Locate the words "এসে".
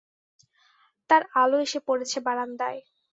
1.59-1.79